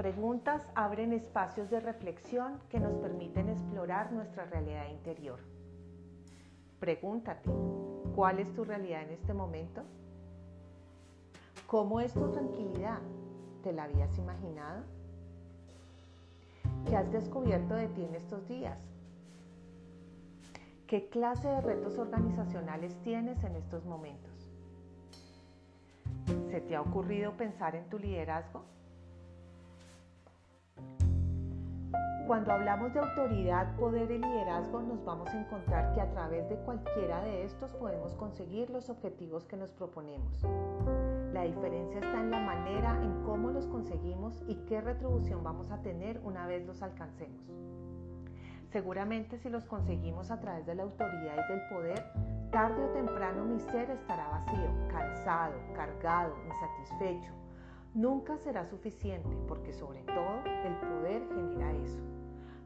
[0.00, 5.38] preguntas abren espacios de reflexión que nos permiten explorar nuestra realidad interior.
[6.78, 7.50] Pregúntate,
[8.14, 9.82] ¿cuál es tu realidad en este momento?
[11.66, 12.98] ¿Cómo es tu tranquilidad?
[13.62, 14.84] ¿Te la habías imaginado?
[16.88, 18.78] ¿Qué has descubierto de ti en estos días?
[20.86, 24.48] ¿Qué clase de retos organizacionales tienes en estos momentos?
[26.50, 28.64] ¿Se te ha ocurrido pensar en tu liderazgo?
[32.30, 36.54] Cuando hablamos de autoridad, poder y liderazgo, nos vamos a encontrar que a través de
[36.58, 40.40] cualquiera de estos podemos conseguir los objetivos que nos proponemos.
[41.32, 45.82] La diferencia está en la manera en cómo los conseguimos y qué retribución vamos a
[45.82, 47.42] tener una vez los alcancemos.
[48.70, 52.04] Seguramente si los conseguimos a través de la autoridad y del poder,
[52.52, 57.32] tarde o temprano mi ser estará vacío, cansado, cargado, insatisfecho.
[57.92, 62.19] Nunca será suficiente porque sobre todo el poder genera eso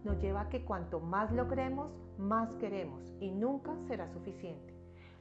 [0.04, 4.74] nos lleva a que cuanto más logremos, más queremos y nunca será suficiente.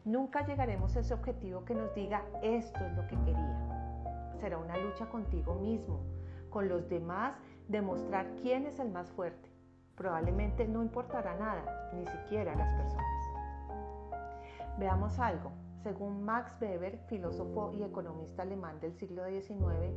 [0.05, 4.33] Nunca llegaremos a ese objetivo que nos diga esto es lo que quería.
[4.39, 6.01] Será una lucha contigo mismo,
[6.49, 7.35] con los demás,
[7.69, 9.49] demostrar quién es el más fuerte.
[9.95, 13.23] Probablemente no importará nada, ni siquiera a las personas.
[14.77, 15.51] Veamos algo.
[15.83, 19.93] Según Max Weber, filósofo y economista alemán del siglo XIX,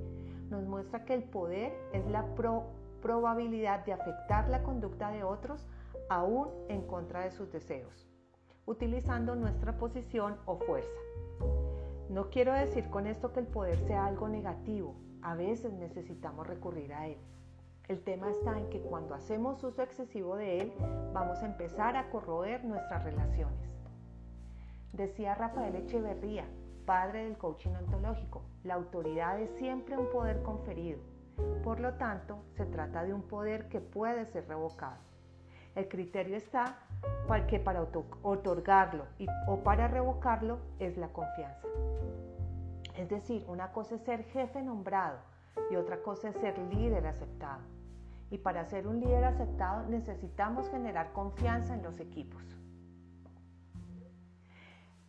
[0.51, 2.64] nos muestra que el poder es la pro
[3.06, 5.64] probabilidad de afectar la conducta de otros
[6.08, 8.08] aún en contra de sus deseos,
[8.66, 11.00] utilizando nuestra posición o fuerza.
[12.08, 16.92] No quiero decir con esto que el poder sea algo negativo, a veces necesitamos recurrir
[16.92, 17.18] a él.
[17.86, 20.72] El tema está en que cuando hacemos uso excesivo de él,
[21.12, 23.70] vamos a empezar a corroer nuestras relaciones.
[24.92, 26.48] Decía Rafael Echeverría,
[26.84, 30.98] padre del coaching ontológico, la autoridad es siempre un poder conferido
[31.62, 34.97] por lo tanto, se trata de un poder que puede ser revocado.
[35.74, 36.79] El criterio está
[37.27, 37.83] para que para
[38.23, 39.05] otorgarlo
[39.46, 41.67] o para revocarlo es la confianza.
[42.96, 45.19] Es decir, una cosa es ser jefe nombrado
[45.70, 47.63] y otra cosa es ser líder aceptado.
[48.30, 52.42] Y para ser un líder aceptado necesitamos generar confianza en los equipos.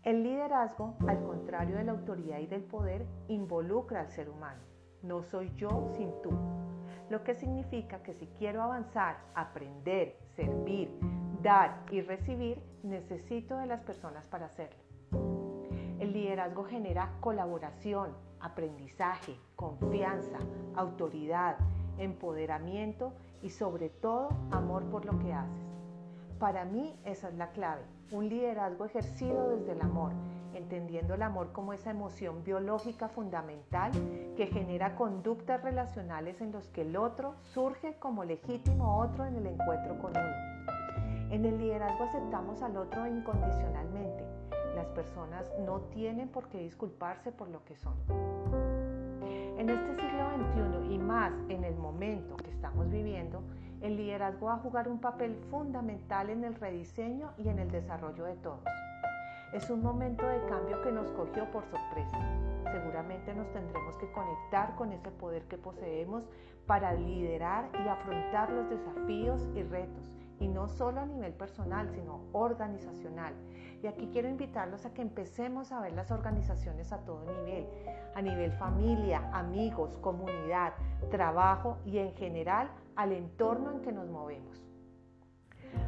[0.04, 4.77] El liderazgo, al contrario de la autoridad y del poder, involucra al ser humano
[5.07, 6.31] no soy yo sin tú.
[7.09, 10.91] Lo que significa que si quiero avanzar, aprender, servir,
[11.41, 14.78] dar y recibir, necesito de las personas para hacerlo.
[16.00, 20.38] El liderazgo genera colaboración, aprendizaje, confianza,
[20.75, 21.57] autoridad,
[21.97, 25.66] empoderamiento y sobre todo amor por lo que haces.
[26.39, 27.81] Para mí esa es la clave,
[28.12, 30.12] un liderazgo ejercido desde el amor
[30.57, 33.91] entendiendo el amor como esa emoción biológica fundamental
[34.35, 39.47] que genera conductas relacionales en los que el otro surge como legítimo otro en el
[39.47, 41.31] encuentro con uno.
[41.31, 44.23] En el liderazgo aceptamos al otro incondicionalmente.
[44.75, 47.94] Las personas no tienen por qué disculparse por lo que son.
[49.57, 50.29] En este siglo
[50.85, 53.41] XXI y más en el momento que estamos viviendo,
[53.81, 58.24] el liderazgo va a jugar un papel fundamental en el rediseño y en el desarrollo
[58.24, 58.63] de todos.
[59.53, 62.19] Es un momento de cambio que nos cogió por sorpresa.
[62.69, 66.28] Seguramente nos tendremos que conectar con ese poder que poseemos
[66.66, 70.03] para liderar y afrontar los desafíos y retos,
[70.41, 73.34] y no solo a nivel personal, sino organizacional.
[73.81, 77.66] Y aquí quiero invitarlos a que empecemos a ver las organizaciones a todo nivel,
[78.16, 80.74] a nivel familia, amigos, comunidad,
[81.09, 84.68] trabajo y en general al entorno en que nos movemos.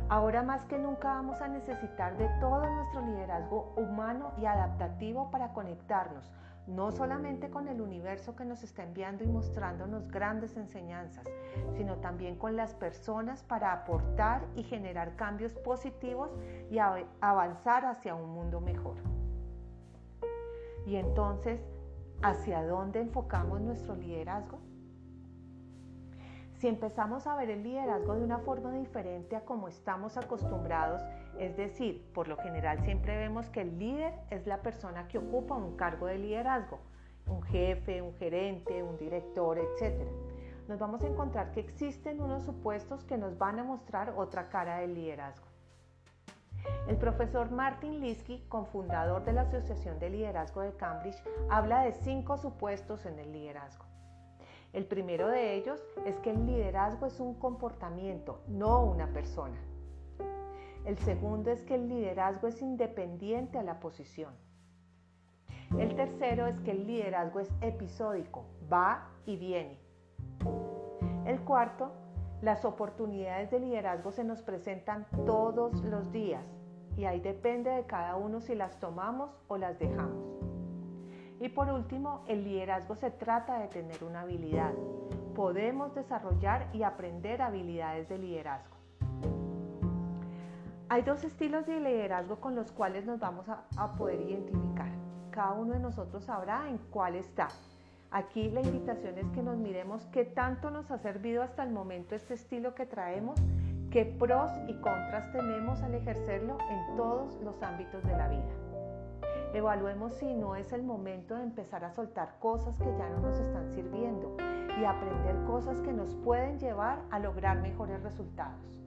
[0.10, 3.02] Ahora más que nunca vamos a necesitar de todo nuestro
[3.76, 6.32] humano y adaptativo para conectarnos,
[6.68, 11.26] no solamente con el universo que nos está enviando y mostrándonos grandes enseñanzas,
[11.76, 16.30] sino también con las personas para aportar y generar cambios positivos
[16.70, 18.98] y avanzar hacia un mundo mejor.
[20.86, 21.60] Y entonces,
[22.22, 24.60] ¿hacia dónde enfocamos nuestro liderazgo?
[26.60, 31.02] Si empezamos a ver el liderazgo de una forma diferente a como estamos acostumbrados,
[31.40, 35.56] es decir, por lo general siempre vemos que el líder es la persona que ocupa
[35.56, 36.80] un cargo de liderazgo,
[37.28, 40.02] un jefe, un gerente, un director, etc.
[40.68, 44.80] Nos vamos a encontrar que existen unos supuestos que nos van a mostrar otra cara
[44.80, 45.48] del liderazgo.
[46.88, 52.38] El profesor Martin Linsky, cofundador de la Asociación de Liderazgo de Cambridge, habla de cinco
[52.38, 53.86] supuestos en el liderazgo.
[54.74, 59.58] El primero de ellos es que el liderazgo es un comportamiento, no una persona.
[60.90, 64.34] El segundo es que el liderazgo es independiente a la posición.
[65.78, 68.44] El tercero es que el liderazgo es episódico,
[68.74, 69.78] va y viene.
[71.28, 71.92] El cuarto,
[72.42, 76.44] las oportunidades de liderazgo se nos presentan todos los días
[76.98, 80.26] y ahí depende de cada uno si las tomamos o las dejamos.
[81.40, 84.74] Y por último, el liderazgo se trata de tener una habilidad.
[85.36, 88.79] Podemos desarrollar y aprender habilidades de liderazgo.
[90.92, 94.90] Hay dos estilos de liderazgo con los cuales nos vamos a, poder identificar.
[95.30, 97.48] Cada uno de nosotros sabrá en cuál está.
[98.10, 102.16] Aquí la invitación es que nos miremos qué tanto nos ha servido hasta el momento
[102.16, 103.40] este estilo que traemos,
[103.92, 108.50] qué pros y contras tenemos al ejercerlo en todos los ámbitos de la vida.
[109.54, 113.40] Evaluemos si no es el momento de empezar a soltar cosas que ya no nos
[113.40, 114.36] están sirviendo
[114.82, 118.79] y aprender cosas que nos pueden llevar a lograr mejores resultados.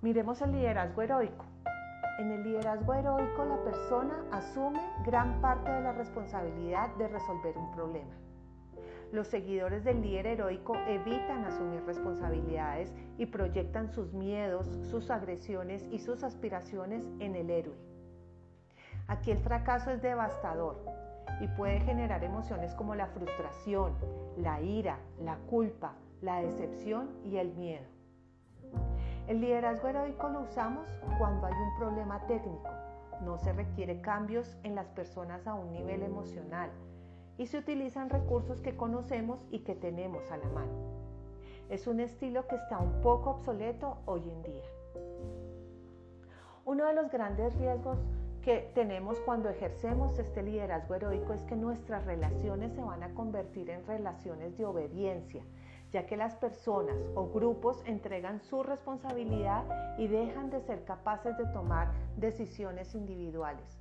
[0.00, 1.44] Miremos el liderazgo heroico.
[2.20, 7.72] En el liderazgo heroico la persona asume gran parte de la responsabilidad de resolver un
[7.72, 8.14] problema.
[9.10, 15.98] Los seguidores del líder heroico evitan asumir responsabilidades y proyectan sus miedos, sus agresiones y
[15.98, 17.76] sus aspiraciones en el héroe.
[19.08, 20.80] Aquí el fracaso es devastador
[21.40, 23.94] y puede generar emociones como la frustración,
[24.36, 27.98] la ira, la culpa, la decepción y el miedo.
[29.28, 30.88] El liderazgo heroico lo usamos
[31.18, 32.70] cuando hay un problema técnico.
[33.22, 36.70] No se requiere cambios en las personas a un nivel emocional
[37.36, 40.72] y se utilizan recursos que conocemos y que tenemos a la mano.
[41.68, 44.64] Es un estilo que está un poco obsoleto hoy en día.
[46.64, 47.98] Uno de los grandes riesgos
[48.40, 53.68] que tenemos cuando ejercemos este liderazgo heroico es que nuestras relaciones se van a convertir
[53.68, 55.42] en relaciones de obediencia,
[55.90, 59.64] ya que las personas o grupos entregan su responsabilidad
[59.98, 63.78] y dejan de ser capaces de tomar decisiones individuales.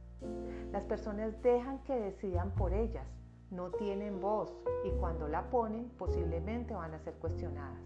[0.71, 3.07] Las personas dejan que decidan por ellas,
[3.51, 7.81] no tienen voz y cuando la ponen posiblemente van a ser cuestionadas.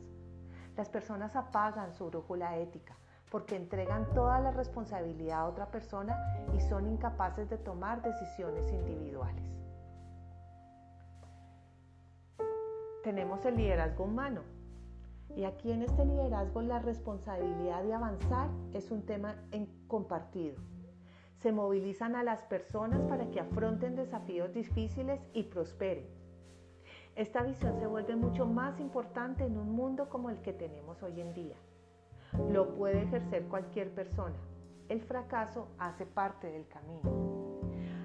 [0.78, 2.96] Las personas apagan su brújula ética
[3.30, 6.18] porque entregan toda la responsabilidad a otra persona
[6.56, 9.61] y son incapaces de tomar decisiones individuales.
[13.04, 14.42] Tenemos el liderazgo humano.
[15.36, 19.36] Y aquí en este liderazgo la responsabilidad de avanzar es un tema
[19.88, 20.56] compartido.
[21.38, 26.06] Se movilizan a las personas para que afronten desafíos difíciles y prosperen.
[27.16, 31.20] Esta visión se vuelve mucho más importante en un mundo como el que tenemos hoy
[31.20, 31.56] en día.
[32.50, 34.36] Lo puede ejercer cualquier persona.
[34.88, 37.62] El fracaso hace parte del camino.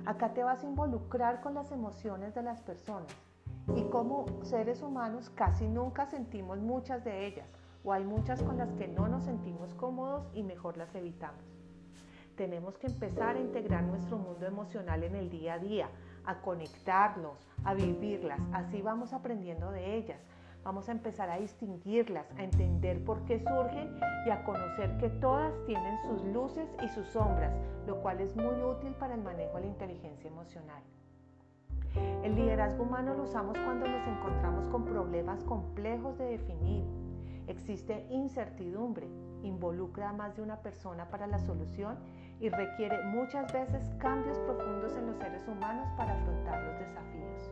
[0.07, 3.26] Acá te vas a involucrar con las emociones de las personas
[3.75, 7.49] y como seres humanos casi nunca sentimos muchas de ellas
[7.85, 11.43] o hay muchas con las que no nos sentimos cómodos y mejor las evitamos.
[12.37, 15.89] Tenemos que empezar a integrar nuestro mundo emocional en el día a día,
[16.25, 20.21] a conectarnos, a vivirlas, así vamos aprendiendo de ellas.
[20.63, 25.55] Vamos a empezar a distinguirlas, a entender por qué surgen y a conocer que todas
[25.65, 27.55] tienen sus luces y sus sombras,
[27.87, 30.83] lo cual es muy útil para el manejo de la inteligencia emocional.
[32.23, 36.85] El liderazgo humano lo usamos cuando nos encontramos con problemas complejos de definir.
[37.47, 39.09] Existe incertidumbre,
[39.43, 41.97] involucra a más de una persona para la solución
[42.41, 47.51] y requiere muchas veces cambios profundos en los seres humanos para afrontar los desafíos.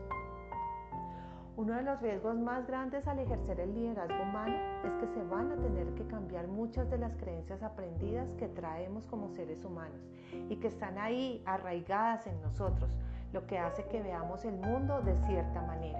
[1.57, 5.53] Uno de los riesgos más grandes al ejercer el liderazgo humano es que se van
[5.53, 10.01] a tener que cambiar muchas de las creencias aprendidas que traemos como seres humanos
[10.49, 12.91] y que están ahí arraigadas en nosotros,
[13.35, 15.99] lo que hace que veamos el mundo de cierta manera.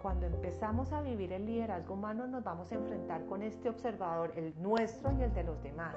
[0.00, 4.54] Cuando empezamos a vivir el liderazgo humano nos vamos a enfrentar con este observador, el
[4.62, 5.96] nuestro y el de los demás.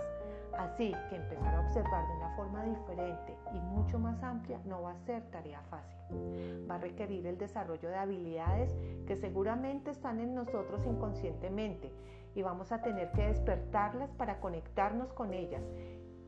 [0.58, 4.94] Así que empezar a observar de una forma diferente y mucho más amplia no va
[4.94, 6.68] a ser tarea fácil.
[6.70, 8.76] Va a requerir el desarrollo de habilidades
[9.06, 11.92] que seguramente están en nosotros inconscientemente
[12.34, 15.62] y vamos a tener que despertarlas para conectarnos con ellas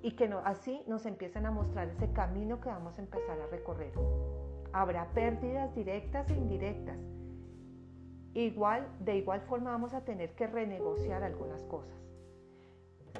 [0.05, 3.91] y que así nos empiecen a mostrar ese camino que vamos a empezar a recorrer.
[4.71, 6.99] Habrá pérdidas directas e indirectas.
[8.35, 11.97] Igual, de igual forma vamos a tener que renegociar algunas cosas.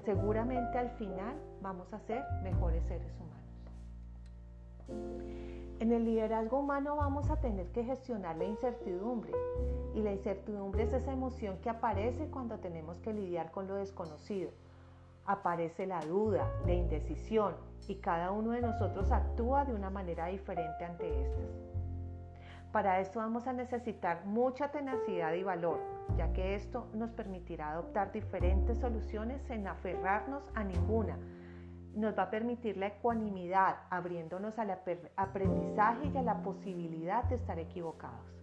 [0.04, 3.42] Seguramente al final vamos a ser mejores seres humanos.
[5.80, 9.32] En el liderazgo humano vamos a tener que gestionar la incertidumbre.
[9.96, 14.52] Y la incertidumbre es esa emoción que aparece cuando tenemos que lidiar con lo desconocido
[15.26, 17.56] aparece la duda, la indecisión
[17.88, 21.46] y cada uno de nosotros actúa de una manera diferente ante estas.
[22.72, 25.80] Para esto vamos a necesitar mucha tenacidad y valor,
[26.18, 31.18] ya que esto nos permitirá adoptar diferentes soluciones sin aferrarnos a ninguna.
[31.94, 34.72] Nos va a permitir la ecuanimidad, abriéndonos al
[35.16, 38.36] aprendizaje y a la posibilidad de estar equivocados.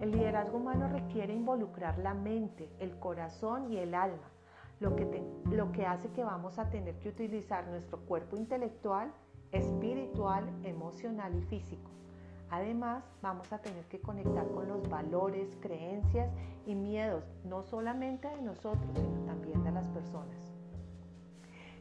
[0.00, 4.33] El liderazgo humano requiere involucrar la mente, el corazón y el alma,
[4.80, 9.12] lo que, lo que hace que vamos a tener que utilizar nuestro cuerpo intelectual,
[9.52, 11.90] espiritual, emocional y físico.
[12.50, 16.30] Además, vamos a tener que conectar con los valores, creencias
[16.66, 20.36] y miedos, no solamente de nosotros, sino también de las personas.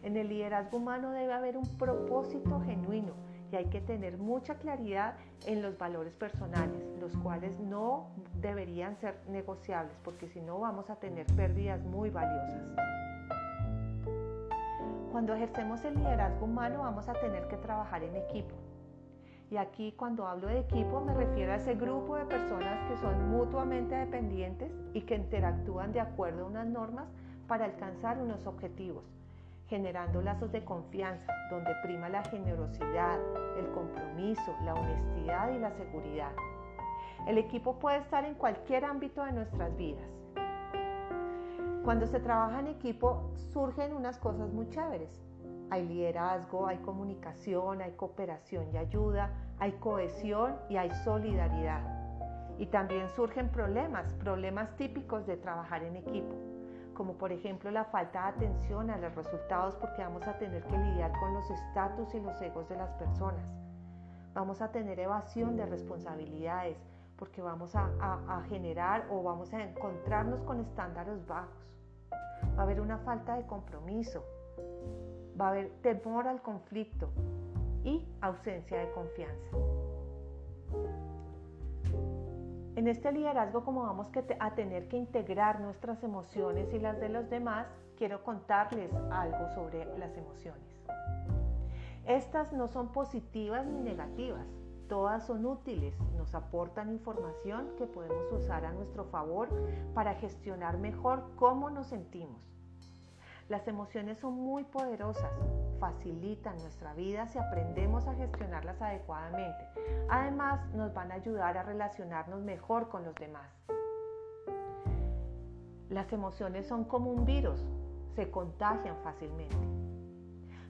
[0.02, 3.14] En el liderazgo humano debe haber un propósito genuino
[3.54, 5.14] y hay que tener mucha claridad
[5.46, 8.08] en los valores personales, los cuales no
[8.42, 12.64] deberían ser negociables, porque si no vamos a tener pérdidas muy valiosas.
[15.12, 18.56] Cuando ejercemos el liderazgo humano vamos a tener que trabajar en equipo.
[19.52, 23.30] Y aquí cuando hablo de equipo me refiero a ese grupo de personas que son
[23.30, 27.06] mutuamente dependientes y que interactúan de acuerdo a unas normas
[27.48, 29.04] para alcanzar unos objetivos,
[29.74, 33.20] generando lazos de confianza donde prima la generosidad,
[33.58, 36.32] el compromiso, la honestidad y la seguridad.
[37.28, 40.08] El equipo puede estar en cualquier ámbito de nuestras vidas.
[41.84, 45.24] Cuando se trabaja en equipo surgen unas cosas muy chéveres.
[45.72, 51.82] Hay liderazgo, hay comunicación, hay cooperación y ayuda, hay cohesión y hay solidaridad.
[52.60, 56.36] Y también surgen problemas, problemas típicos de trabajar en equipo,
[56.94, 60.78] como por ejemplo la falta de atención a los resultados porque vamos a tener que
[60.78, 63.46] lidiar con los estatus y los egos de las personas.
[64.34, 66.78] Vamos a tener evasión de responsabilidades
[67.18, 71.56] porque vamos a, a generar o vamos a encontrarnos con estándares bajos.
[72.58, 74.24] Va a haber una falta de compromiso,
[75.40, 77.10] va a haber temor al conflicto
[77.84, 79.58] y ausencia de confianza.
[82.76, 84.08] En este liderazgo, como vamos
[84.40, 89.86] a tener que integrar nuestras emociones y las de los demás, quiero contarles algo sobre
[90.00, 90.64] las emociones.
[92.08, 94.48] Estas no son positivas ni negativas,
[94.90, 99.50] todas son útiles, nos aportan información que podemos usar a nuestro favor
[99.94, 102.42] para gestionar mejor cómo nos sentimos
[103.50, 105.32] las emociones son muy poderosas,
[105.84, 109.68] facilitan nuestra vida si aprendemos a gestionarlas adecuadamente.
[110.10, 113.52] Además, nos van a ayudar a relacionarnos mejor con los demás.
[115.90, 117.62] Las emociones son como un virus,
[118.16, 119.58] se contagian fácilmente.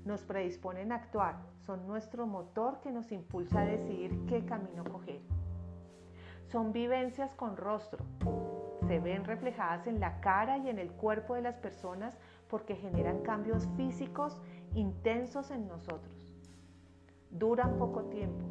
[0.04, 1.36] Nos predisponen a actuar,
[1.68, 5.22] son nuestro motor que nos impulsa a decidir qué camino coger.
[6.48, 8.04] Son vivencias con rostro,
[8.88, 12.18] se ven reflejadas en la cara y en el cuerpo de las personas
[12.54, 14.40] porque generan cambios físicos
[14.76, 16.36] intensos en nosotros.
[17.32, 18.46] Duran poco tiempo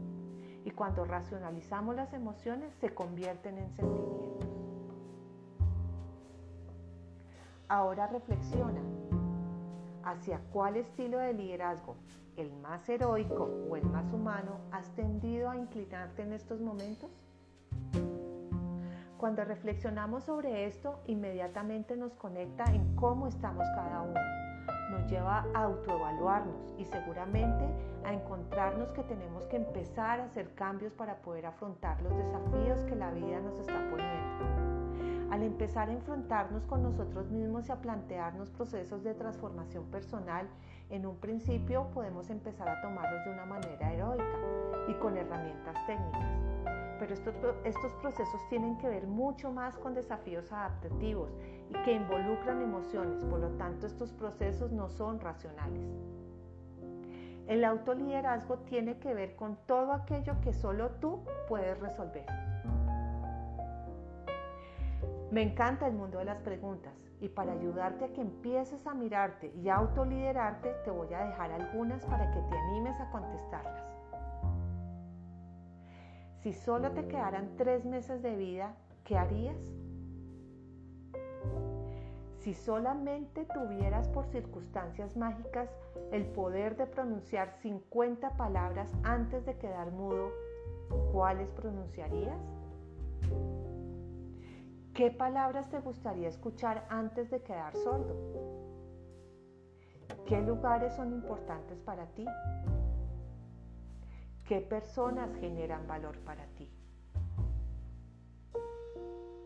[0.64, 4.48] y cuando racionalizamos las emociones se convierten en sentimientos.
[7.68, 8.80] Ahora reflexiona
[10.02, 11.94] hacia cuál estilo de liderazgo,
[12.36, 17.08] el más heroico o el más humano, has tendido a inclinarte en estos momentos.
[19.22, 24.20] Cuando reflexionamos sobre esto, inmediatamente nos conecta en cómo estamos cada uno.
[24.90, 27.64] Nos lleva a autoevaluarnos y seguramente
[28.04, 32.96] a encontrarnos que tenemos que empezar a hacer cambios para poder afrontar los desafíos que
[32.96, 35.30] la vida nos está poniendo.
[35.30, 40.48] Al empezar a enfrentarnos con nosotros mismos y a plantearnos procesos de transformación personal,
[40.90, 44.36] en un principio podemos empezar a tomarlos de una manera heroica
[44.88, 46.51] y con herramientas técnicas
[47.02, 47.14] pero
[47.64, 51.36] estos, procesos tienen que ver mucho más con desafíos adaptativos
[51.68, 55.82] y que involucran emociones, por lo tanto estos procesos no son racionales.
[57.48, 62.26] El autoliderazgo tiene que ver con todo aquello que solo tú puedes resolver.
[65.32, 69.52] Me encanta el mundo de las preguntas y para ayudarte a que empieces a mirarte
[69.56, 73.91] y a autoliderarte te voy a dejar algunas para que te animes a contestarlas.
[76.42, 79.72] Si solo te quedaran tres meses de vida, ¿qué harías?
[82.40, 85.70] Si solamente tuvieras por circunstancias mágicas
[86.10, 90.32] el poder de pronunciar 50 palabras antes de quedar mudo,
[91.12, 92.40] ¿cuáles pronunciarías?
[94.94, 98.16] ¿Qué palabras te gustaría escuchar antes de quedar sordo?
[100.26, 102.26] ¿Qué lugares son importantes para ti?
[104.52, 106.68] ¿Qué personas generan valor para ti?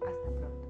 [0.05, 0.67] Hasta pronto.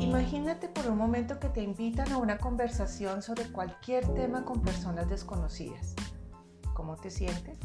[0.00, 5.08] Imagínate por un momento que te invitan a una conversación sobre cualquier tema con personas
[5.08, 5.94] desconocidas.
[6.74, 7.60] ¿Cómo te sientes?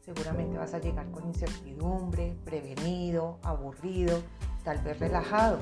[0.00, 4.22] Seguramente vas a llegar con incertidumbre, prevenido, aburrido,
[4.64, 5.58] tal vez relajado,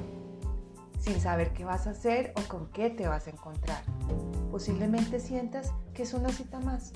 [1.00, 3.83] sin saber qué vas a hacer o con qué te vas a encontrar.
[4.50, 6.92] Posiblemente sientas que es una cita más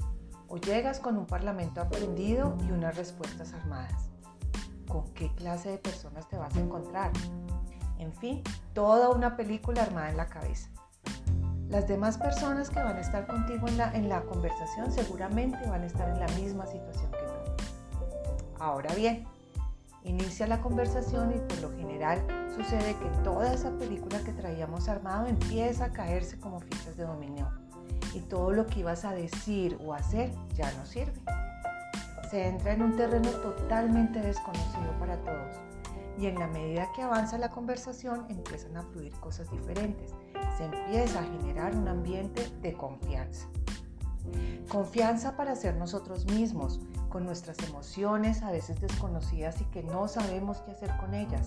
[0.49, 4.11] o llegas con un parlamento aprendido y unas respuestas armadas.
[4.87, 7.11] ¿Con qué clase de personas te vas a encontrar?
[7.99, 8.43] En fin,
[8.75, 10.69] toda una película armada en la cabeza.
[11.69, 15.83] Las demás personas que van a estar contigo en la, en la conversación seguramente van
[15.83, 17.22] a estar en la misma situación.
[18.63, 19.25] Ahora bien,
[20.05, 25.27] inicia la conversación y por lo general sucede que toda esa película que traíamos armado
[25.27, 27.51] empieza a caerse como fichas de dominio
[28.15, 31.21] y todo lo que ibas a decir o hacer ya no sirve.
[32.31, 35.57] Se entra en un terreno totalmente desconocido para todos
[36.17, 40.15] y en la medida que avanza la conversación empiezan a fluir cosas diferentes.
[40.57, 43.49] Se empieza a generar un ambiente de confianza.
[44.69, 50.59] Confianza para ser nosotros mismos, con nuestras emociones a veces desconocidas y que no sabemos
[50.59, 51.47] qué hacer con ellas,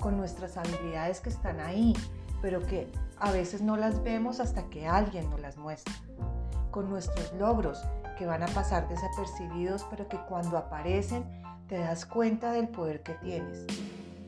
[0.00, 1.94] con nuestras habilidades que están ahí,
[2.40, 5.94] pero que a veces no las vemos hasta que alguien nos las muestra,
[6.70, 7.82] con nuestros logros
[8.16, 11.24] que van a pasar desapercibidos, pero que cuando aparecen
[11.68, 13.66] te das cuenta del poder que tienes.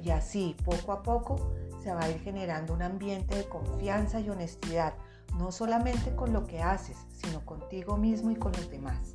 [0.03, 4.31] Y así, poco a poco, se va a ir generando un ambiente de confianza y
[4.31, 4.95] honestidad,
[5.39, 9.15] no solamente con lo que haces, sino contigo mismo y con los demás.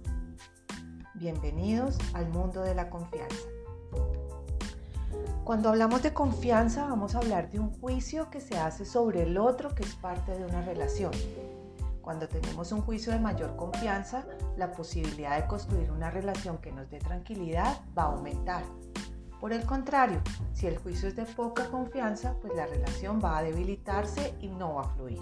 [1.15, 3.35] Bienvenidos al mundo de la confianza.
[5.43, 9.37] Cuando hablamos de confianza vamos a hablar de un juicio que se hace sobre el
[9.37, 11.11] otro que es parte de una relación.
[12.01, 14.25] Cuando tenemos un juicio de mayor confianza,
[14.57, 18.63] la posibilidad de construir una relación que nos dé tranquilidad va a aumentar.
[19.41, 20.21] Por el contrario,
[20.53, 24.75] si el juicio es de poca confianza, pues la relación va a debilitarse y no
[24.75, 25.19] va a fluir.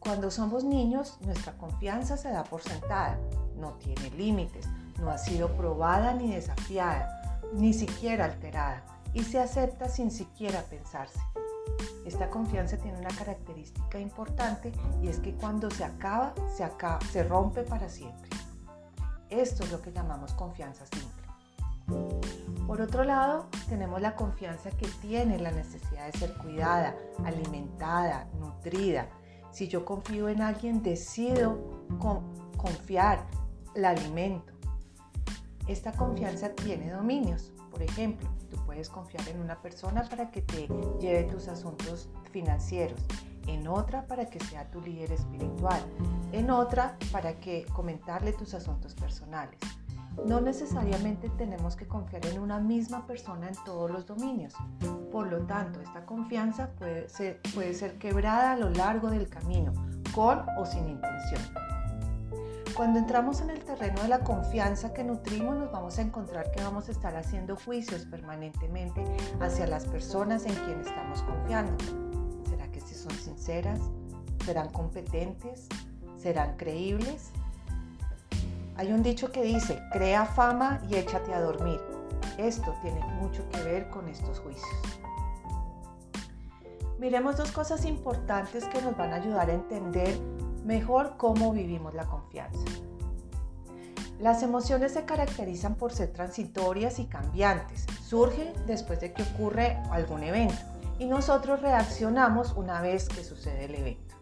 [0.00, 3.18] Cuando somos niños, nuestra confianza se da por sentada,
[3.56, 4.66] no tiene límites,
[4.98, 7.16] no ha sido probada ni desafiada
[7.52, 8.82] ni siquiera alterada,
[9.12, 11.20] y se acepta sin siquiera pensarse.
[12.06, 17.22] Esta confianza tiene una característica importante y es que cuando se acaba, se, acaba, se
[17.22, 18.30] rompe para siempre.
[19.28, 21.20] Esto es lo que llamamos confianza simple.
[22.66, 29.08] Por otro lado, tenemos la confianza que tiene la necesidad de ser cuidada, alimentada, nutrida.
[29.50, 31.58] Si yo confío en alguien, decido
[32.56, 33.26] confiar,
[33.74, 34.52] la alimento,
[35.66, 37.52] esta confianza tiene dominios.
[37.70, 40.68] Por ejemplo, tú puedes confiar en una persona para que te
[41.00, 43.00] lleve tus asuntos financieros,
[43.46, 45.80] en otra para que sea tu líder espiritual,
[46.32, 49.60] en otra para que comentarle tus asuntos personales.
[50.26, 54.54] No necesariamente tenemos que confiar en una misma persona en todos los dominios.
[55.10, 59.72] Por lo tanto, esta confianza puede ser, quebrada a lo largo del camino,
[60.14, 61.42] con o sin intención.
[62.76, 66.62] Cuando entramos en el terreno de la confianza que nutrimos, nos vamos a encontrar que
[66.62, 69.04] vamos a estar haciendo juicios permanentemente
[69.40, 71.76] hacia las personas en quienes estamos confiando.
[72.48, 73.80] ¿Será que si son sinceras?
[74.44, 75.66] ¿Serán competentes?
[76.16, 77.32] ¿Serán creíbles?
[78.76, 81.80] Hay un dicho que dice, crea fama y échate a dormir.
[82.38, 84.70] Esto tiene mucho que ver con estos juicios.
[86.98, 90.18] Miremos dos cosas importantes que nos van a ayudar a entender
[90.64, 92.64] mejor cómo vivimos la confianza.
[94.18, 97.86] Las emociones se caracterizan por ser transitorias y cambiantes.
[98.04, 100.56] Surgen después de que ocurre algún evento
[100.98, 104.14] y nosotros reaccionamos una vez que sucede el evento.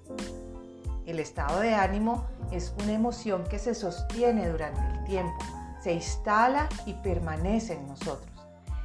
[1.08, 5.38] El estado de ánimo es una emoción que se sostiene durante el tiempo,
[5.80, 8.30] se instala y permanece en nosotros.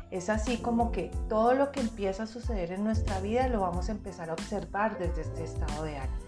[0.09, 3.89] Es así como que todo lo que empieza a suceder en nuestra vida lo vamos
[3.89, 6.23] a empezar a observar desde este estado de ánimo.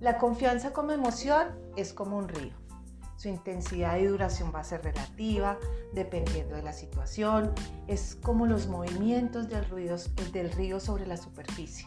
[0.00, 2.54] La confianza como emoción es como un río.
[3.18, 5.58] Su intensidad y duración va a ser relativa,
[5.92, 7.52] dependiendo de la situación.
[7.86, 9.66] Es como los movimientos del,
[10.32, 11.86] del río sobre la superficie.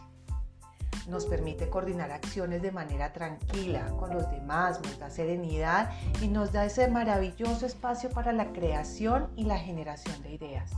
[1.08, 6.52] Nos permite coordinar acciones de manera tranquila con los demás, nos da serenidad y nos
[6.52, 10.70] da ese maravilloso espacio para la creación y la generación de ideas.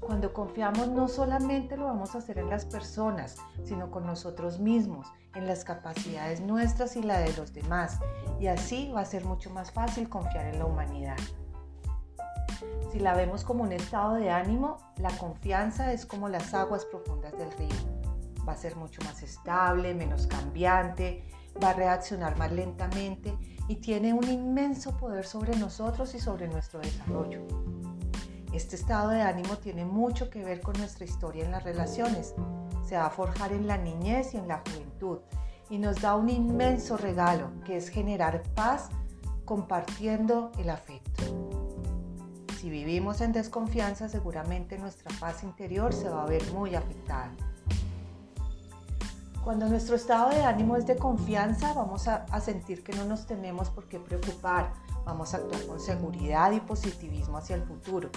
[0.00, 5.06] Cuando confiamos no solamente lo vamos a hacer en las personas, sino con nosotros mismos,
[5.34, 7.98] en las capacidades nuestras y la de los demás.
[8.40, 11.18] Y así va a ser mucho más fácil confiar en la humanidad.
[12.90, 17.36] Si la vemos como un estado de ánimo, la confianza es como las aguas profundas
[17.38, 18.09] del río.
[18.48, 21.24] Va a ser mucho más estable, menos cambiante,
[21.62, 23.36] va a reaccionar más lentamente
[23.68, 27.46] y tiene un inmenso poder sobre nosotros y sobre nuestro desarrollo.
[28.52, 32.34] Este estado de ánimo tiene mucho que ver con nuestra historia en las relaciones.
[32.84, 35.18] Se va a forjar en la niñez y en la juventud
[35.68, 38.88] y nos da un inmenso regalo que es generar paz
[39.44, 41.22] compartiendo el afecto.
[42.60, 47.30] Si vivimos en desconfianza, seguramente nuestra paz interior se va a ver muy afectada.
[49.44, 53.70] Cuando nuestro estado de ánimo es de confianza, vamos a, sentir que no nos tenemos
[53.70, 54.70] por qué preocupar,
[55.06, 58.10] vamos a actuar con seguridad y positivismo hacia el futuro.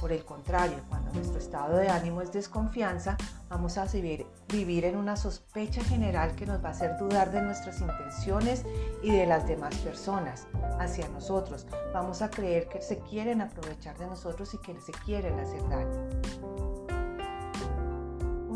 [0.00, 3.16] Por el contrario, cuando nuestro estado de ánimo es desconfianza,
[3.48, 7.42] vamos a vivir, vivir, en una sospecha general que nos va a hacer dudar de
[7.42, 8.64] nuestras intenciones
[9.02, 10.46] y de las demás personas
[10.78, 11.66] hacia nosotros.
[11.92, 16.73] Vamos a creer que se quieren aprovechar de nosotros y que se quieren hacer daño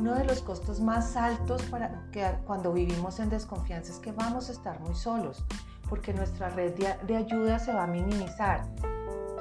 [0.09, 4.49] uno de los costos más altos para que cuando vivimos en desconfianza es que vamos
[4.49, 5.45] a estar muy solos,
[5.87, 8.63] porque nuestra red de, ayuda se va a minimizar,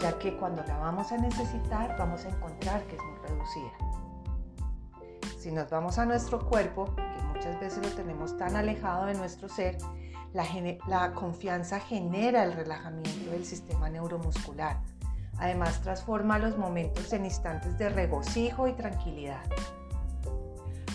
[0.01, 3.71] ya que cuando la vamos a necesitar vamos a encontrar que es muy reducida.
[5.39, 9.47] Si nos vamos a nuestro cuerpo, que muchas veces lo tenemos tan alejado de nuestro
[9.47, 9.77] ser,
[10.33, 10.43] la,
[10.87, 14.81] la confianza genera el relajamiento del sistema neuromuscular.
[15.37, 19.45] Además, transforma los momentos en instantes de regocijo y tranquilidad.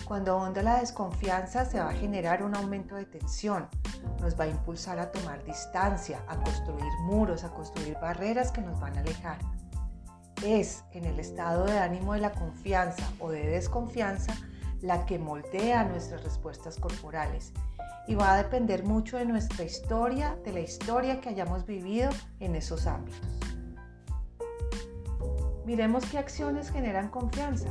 [0.05, 3.69] Cuando onda la desconfianza se va a generar un aumento de tensión,
[4.19, 8.79] nos va a impulsar a tomar distancia, a construir muros, a construir barreras que nos
[8.81, 9.37] van a alejar.
[10.43, 14.35] Es en el estado de ánimo de la confianza o de desconfianza
[14.81, 17.53] la que moldea nuestras respuestas corporales
[18.05, 22.09] y va a depender mucho de nuestra historia, de la historia que hayamos vivido
[22.41, 23.21] en esos ámbitos.
[25.65, 27.69] Miremos qué acciones generan confianza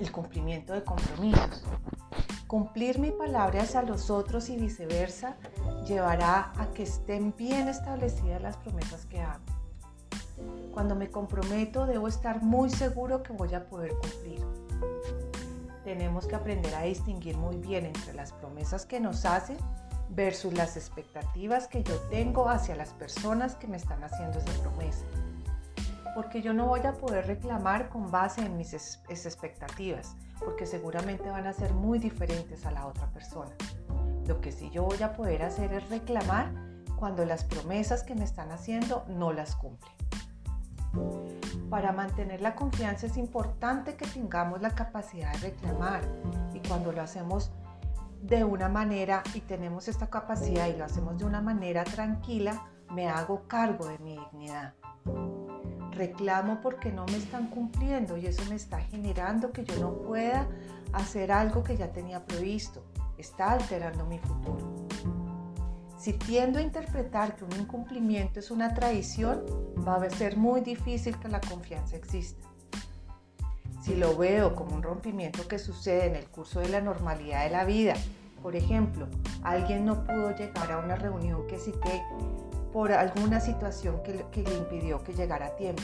[0.00, 1.62] el cumplimiento de compromisos.
[2.46, 5.36] Cumplir mi palabra hacia los otros y viceversa
[5.86, 9.44] llevará a que estén bien establecidas las promesas que hago.
[10.72, 14.40] Cuando me comprometo debo estar muy seguro que voy a poder cumplir.
[15.84, 19.56] Tenemos que aprender a distinguir muy bien entre las promesas que nos hacen
[20.10, 25.04] versus las expectativas que yo tengo hacia las personas que me están haciendo esa promesa
[26.14, 31.46] porque yo no voy a poder reclamar con base en mis expectativas, porque seguramente van
[31.46, 33.50] a ser muy diferentes a la otra persona.
[34.26, 36.52] Lo que sí yo voy a poder hacer es reclamar
[36.96, 39.92] cuando las promesas que me están haciendo no las cumplen.
[41.70, 46.02] Para mantener la confianza es importante que tengamos la capacidad de reclamar
[46.54, 47.52] y cuando lo hacemos
[48.22, 53.08] de una manera y tenemos esta capacidad y lo hacemos de una manera tranquila, me
[53.08, 54.74] hago cargo de mi dignidad
[55.98, 60.46] reclamo porque no me están cumpliendo y eso me está generando que yo no pueda
[60.92, 62.82] hacer algo que ya tenía previsto.
[63.18, 64.86] Está alterando mi futuro.
[65.98, 69.44] Si tiendo a interpretar que un incumplimiento es una traición,
[69.86, 72.46] va a ser muy difícil que la confianza exista.
[73.82, 77.50] Si lo veo como un rompimiento que sucede en el curso de la normalidad de
[77.50, 77.94] la vida,
[78.42, 79.08] por ejemplo,
[79.42, 82.02] alguien no pudo llegar a una reunión que cité
[82.78, 85.82] por alguna situación que, le impidió que llegara a tiempo.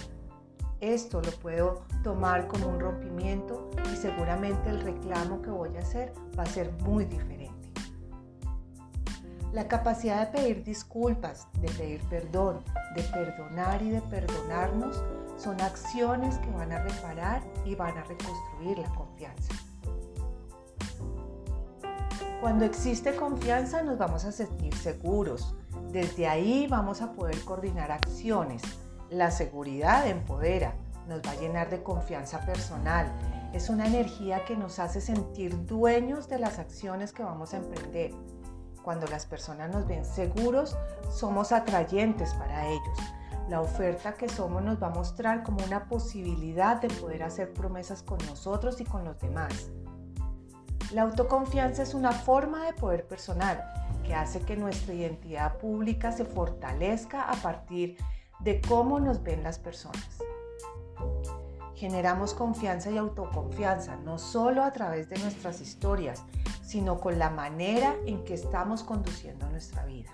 [0.78, 6.12] Esto lo puedo tomar como un rompimiento y seguramente el reclamo que voy a hacer
[6.38, 7.68] va a ser muy diferente.
[9.52, 12.62] La capacidad de pedir disculpas, de pedir perdón,
[12.94, 15.02] de perdonar y de perdonarnos
[15.36, 19.52] son acciones que van a reparar y van a reconstruir la confianza.
[22.40, 25.56] Cuando existe confianza nos vamos a sentir seguros,
[25.94, 28.62] desde ahí vamos a poder coordinar acciones.
[29.10, 30.74] La seguridad empodera,
[31.06, 33.06] nos va a llenar de confianza personal.
[33.52, 38.10] Es una energía que nos hace sentir dueños de las acciones que vamos a emprender.
[38.82, 40.76] Cuando las personas nos ven seguros,
[41.12, 42.98] somos atrayentes para ellos.
[43.48, 48.02] La oferta que somos nos va a mostrar como una posibilidad de poder hacer promesas
[48.02, 49.70] con nosotros y con los demás.
[50.92, 56.24] La autoconfianza es una forma de poder personal que hace que nuestra identidad pública se
[56.24, 57.96] fortalezca a partir
[58.40, 60.18] de cómo nos ven las personas.
[61.74, 66.22] Generamos confianza y autoconfianza no solo a través de nuestras historias,
[66.62, 70.10] sino con la manera en que estamos conduciendo nuestra vida.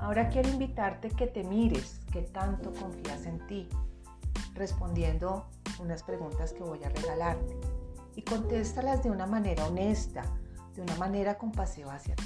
[0.00, 3.68] Ahora quiero invitarte que te mires qué tanto confías en ti,
[4.54, 5.46] respondiendo
[5.78, 7.56] unas preguntas que voy a regalarte
[8.16, 10.24] y contéstalas de una manera honesta,
[10.80, 12.24] de una manera compasiva hacia ti.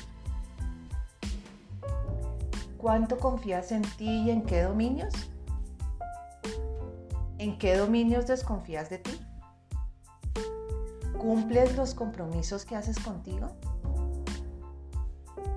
[2.78, 5.12] ¿Cuánto confías en ti y en qué dominios?
[7.38, 9.20] ¿En qué dominios desconfías de ti?
[11.18, 13.48] ¿Cumples los compromisos que haces contigo?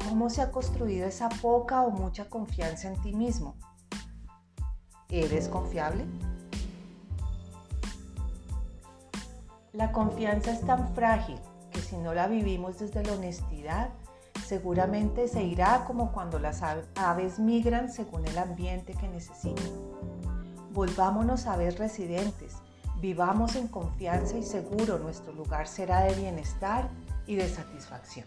[0.09, 3.57] ¿Cómo se ha construido esa poca o mucha confianza en ti mismo?
[5.09, 6.05] ¿Eres confiable?
[9.73, 11.37] La confianza es tan frágil
[11.77, 13.89] porque si no la vivimos desde la honestidad,
[14.45, 19.65] seguramente se irá como cuando las aves migran según el ambiente que necesitan.
[20.71, 22.55] Volvámonos a ver residentes,
[22.99, 26.89] vivamos en confianza y seguro, nuestro lugar será de bienestar
[27.27, 28.25] y de satisfacción.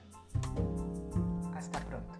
[1.56, 2.14] Hasta pronto.